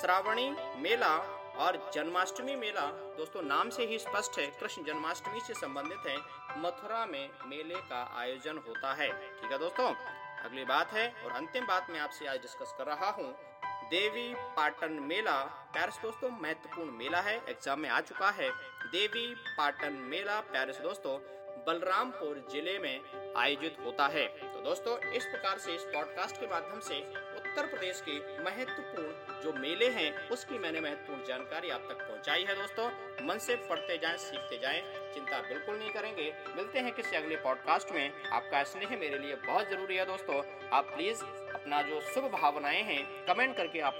श्रावणी 0.00 0.48
मेला 0.76 1.16
और 1.58 1.90
जन्माष्टमी 1.94 2.56
मेला 2.56 2.86
दोस्तों 3.16 3.42
नाम 3.42 3.70
से 3.70 3.86
ही 3.86 3.98
स्पष्ट 3.98 4.38
है। 4.38 4.46
कृष्ण 4.60 4.84
जन्माष्टमी 4.84 5.40
से 5.40 5.54
संबंधित 5.54 6.06
है। 6.06 6.16
मथुरा 6.58 7.06
में 7.06 7.30
मेले 7.46 7.80
का 7.80 8.02
आयोजन 8.16 8.58
होता 8.58 8.92
है। 8.94 9.10
ठीक 9.12 9.52
है 9.52 9.58
दोस्तों? 9.58 9.90
अगली 10.44 10.64
बात 10.64 10.92
है, 10.92 11.08
और 11.24 11.32
अंतिम 11.32 11.66
बात 11.66 11.90
मैं 11.90 12.00
आपसे 12.00 12.26
आज 12.26 12.40
डिस्कस 12.40 12.74
कर 12.78 12.86
रहा 12.86 13.10
हूँ। 13.10 13.34
देवी 13.90 14.34
पाटन 14.56 14.92
मेला, 14.92 15.42
प्यारे 15.72 15.92
दोस्तों, 16.02 16.30
महत्वपूर्ण 16.30 16.90
मेला 16.90 17.20
है। 17.20 17.36
एग्ज़ाम 17.48 17.80
में 17.80 17.90
आ 17.90 18.00
चुका 18.00 18.30
है। 18.30 18.50
देवी 18.86 19.34
पाटन 19.58 19.92
मेला, 19.92 20.40
प्यारे 20.40 20.72
दोस्तों 20.72 21.18
बलरामपुर 21.66 22.48
ज़िले 22.52 22.78
में 22.78 23.00
आयोजित 23.36 23.76
होता 23.84 24.06
है। 24.06 24.26
तो 24.26 24.60
दोस्तों, 24.60 24.98
इस 24.98 25.24
प्रकार 25.24 25.58
से 25.58 25.74
इस 25.74 25.82
पॉडकास्ट 25.82 26.36
के 26.36 26.46
माध्यम 26.46 26.80
से 26.80 26.98
उत्तर 27.36 27.66
प्रदेश 27.66 28.00
के 28.08 28.42
महत्वपूर्ण 28.44 29.40
जो 29.40 29.52
मेले 29.52 29.88
हैं, 29.88 30.28
उसकी 30.28 30.58
मैंने 30.58 30.80
महत्वपूर्ण 30.80 31.24
जानकारी 31.24 31.70
आप 31.70 31.80
तक 31.80 31.94
पहुंचाई 31.94 32.44
है 32.44 32.54
दोस्तों। 32.54 32.90
मन 33.26 33.38
से 33.38 33.56
पढ़ते 33.56 33.98
जाएँ, 33.98 34.16
सीखते 34.16 34.58
जाएँ, 34.58 34.82
चिंता 35.14 35.40
बिल्कुल 35.40 35.76
नहीं 35.76 35.90
करेंगे। 35.90 36.34
मिलते 36.56 36.78
हैं 36.78 36.92
किसी 36.92 37.16
अगले 37.16 37.36
पॉडकास्ट 37.36 37.92
में। 37.92 38.22
आपका 38.32 38.62
स्नेह 38.62 38.96
मेरे 38.96 39.18
लिए 39.18 39.34
बहुत 39.34 39.70
ज़रूरी 39.70 39.96
है 39.96 40.06
दोस्तों। 40.06 40.42
आप 40.72 40.84
प्लीज़ 40.84 41.24
अपना 41.54 41.82
जो 41.82 42.00
शुभ 42.00 42.24
भावनाएँ 42.24 42.82
हैं 42.82 43.26
कमेंट 43.26 43.56
करके 43.56 43.80
आप 43.80 43.90